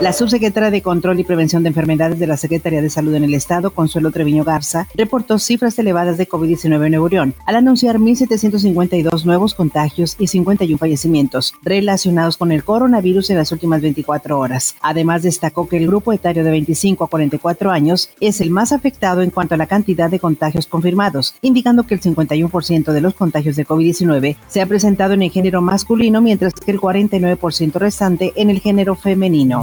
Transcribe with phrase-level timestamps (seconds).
[0.00, 3.34] La subsecretaria de Control y Prevención de Enfermedades de la Secretaría de Salud en el
[3.34, 9.24] Estado, Consuelo Treviño Garza, reportó cifras elevadas de COVID-19 en Nuevo León, al anunciar 1.752
[9.26, 14.74] nuevos contagios y 51 fallecimientos relacionados con el coronavirus en las últimas 24 horas.
[14.80, 19.20] Además, destacó que el grupo etario de 25 a 44 años es el más afectado
[19.20, 23.54] en cuanto a la cantidad de contagios confirmados, indicando que el 51% de los contagios
[23.54, 28.48] de COVID-19 se ha presentado en el género masculino, mientras que el 49% restante en
[28.48, 29.60] el género femenino.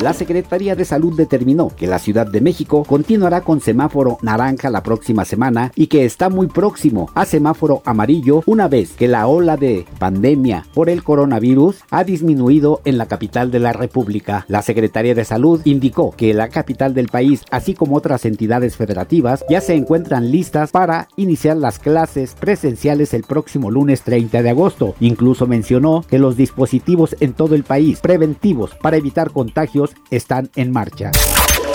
[0.00, 4.84] La Secretaría de Salud determinó que la Ciudad de México continuará con semáforo naranja la
[4.84, 9.56] próxima semana y que está muy próximo a semáforo amarillo una vez que la ola
[9.56, 14.44] de pandemia por el coronavirus ha disminuido en la capital de la República.
[14.46, 19.44] La Secretaría de Salud indicó que la capital del país, así como otras entidades federativas,
[19.50, 24.94] ya se encuentran listas para iniciar las clases presenciales el próximo lunes 30 de agosto.
[25.00, 30.72] Incluso mencionó que los dispositivos en todo el país preventivos para evitar contagios están en
[30.72, 31.12] marcha.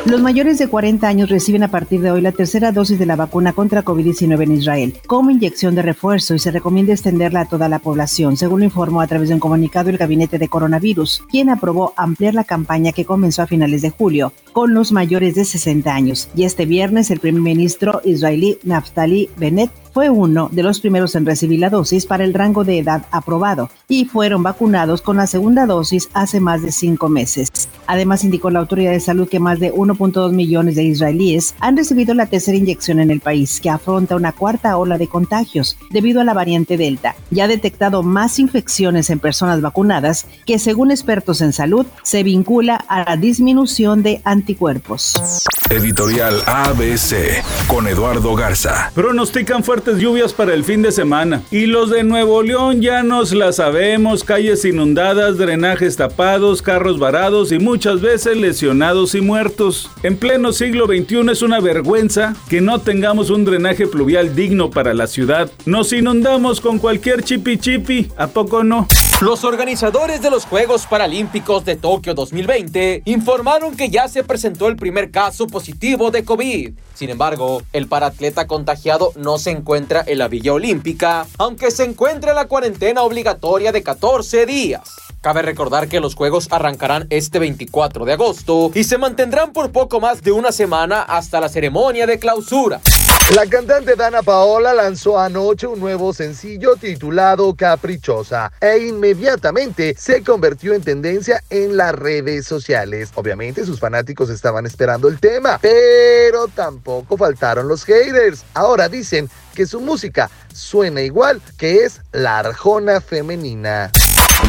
[0.05, 3.15] Los mayores de 40 años reciben a partir de hoy la tercera dosis de la
[3.15, 7.69] vacuna contra COVID-19 en Israel como inyección de refuerzo y se recomienda extenderla a toda
[7.69, 11.49] la población, según lo informó a través de un comunicado el Gabinete de Coronavirus, quien
[11.49, 15.95] aprobó ampliar la campaña que comenzó a finales de julio con los mayores de 60
[15.95, 16.27] años.
[16.35, 21.25] Y este viernes el primer ministro israelí Naftali Bennett fue uno de los primeros en
[21.25, 25.67] recibir la dosis para el rango de edad aprobado y fueron vacunados con la segunda
[25.67, 27.69] dosis hace más de cinco meses.
[27.85, 32.13] Además, indicó la autoridad de salud que más de 1.2 millones de israelíes han recibido
[32.13, 36.23] la tercera inyección en el país, que afronta una cuarta ola de contagios debido a
[36.23, 37.15] la variante Delta.
[37.29, 42.75] Ya ha detectado más infecciones en personas vacunadas que, según expertos en salud, se vincula
[42.87, 45.13] a la disminución de anticuerpos.
[45.69, 48.91] Editorial ABC con Eduardo Garza.
[48.93, 51.41] Pronostican fuertes lluvias para el fin de semana.
[51.51, 54.23] Y los de Nuevo León ya nos la sabemos.
[54.23, 59.89] Calles inundadas, drenajes tapados, carros varados y muchas veces lesionados y muertos.
[60.03, 64.93] En pleno siglo XXI es una vergüenza que no tengamos un drenaje pluvial digno para
[64.93, 65.49] la ciudad.
[65.65, 68.11] Nos inundamos con cualquier chipi chipi.
[68.17, 68.87] ¿A poco no?
[69.21, 74.75] Los organizadores de los Juegos Paralímpicos de Tokio 2020 informaron que ya se presentó el
[74.75, 76.73] primer caso positivo de COVID.
[76.93, 82.31] Sin embargo, el paratleta contagiado no se encuentra en la Villa Olímpica, aunque se encuentra
[82.31, 84.81] en la cuarentena obligatoria de 14 días.
[85.21, 90.01] Cabe recordar que los juegos arrancarán este 24 de agosto y se mantendrán por poco
[90.01, 92.81] más de una semana hasta la ceremonia de clausura.
[93.31, 100.73] La cantante Dana Paola lanzó anoche un nuevo sencillo titulado Caprichosa e inmediatamente se convirtió
[100.73, 103.11] en tendencia en las redes sociales.
[103.15, 108.43] Obviamente sus fanáticos estaban esperando el tema, pero tampoco faltaron los haters.
[108.53, 113.89] Ahora dicen que su música suena igual que es la Arjona femenina.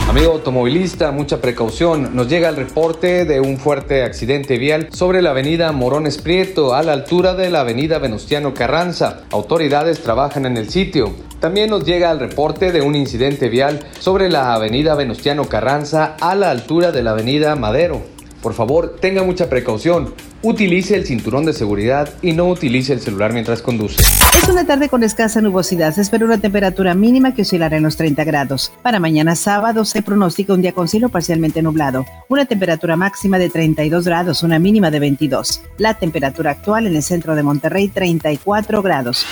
[0.08, 2.14] Amigo automovilista, mucha precaución.
[2.14, 6.82] Nos llega el reporte de un fuerte accidente vial sobre la avenida Morones Prieto a
[6.82, 9.24] la altura de la avenida Venustiano Carranza.
[9.30, 11.12] Autoridades trabajan en el sitio.
[11.40, 16.34] También nos llega el reporte de un incidente vial sobre la avenida Venustiano Carranza a
[16.34, 18.13] la altura de la avenida Madero.
[18.44, 20.12] Por favor, tenga mucha precaución.
[20.42, 24.02] Utilice el cinturón de seguridad y no utilice el celular mientras conduce.
[24.02, 25.94] Es una tarde con escasa nubosidad.
[25.94, 28.70] Se espera una temperatura mínima que oscilará en los 30 grados.
[28.82, 32.04] Para mañana sábado se pronostica un día con cielo parcialmente nublado.
[32.28, 35.62] Una temperatura máxima de 32 grados, una mínima de 22.
[35.78, 39.24] La temperatura actual en el centro de Monterrey 34 grados.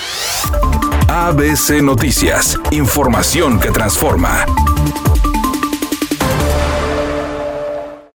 [1.08, 2.58] ABC Noticias.
[2.70, 4.46] Información que transforma.